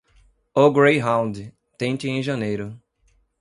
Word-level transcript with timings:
O 0.55 0.71
Greyhound, 0.71 1.53
tente 1.77 2.09
em 2.09 2.23
janeiro. 2.23 2.81